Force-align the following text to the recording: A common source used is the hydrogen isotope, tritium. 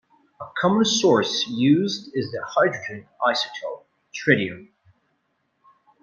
A 0.41 0.45
common 0.59 0.83
source 0.83 1.45
used 1.47 2.09
is 2.15 2.31
the 2.31 2.43
hydrogen 2.43 3.07
isotope, 3.21 3.83
tritium. 4.11 4.69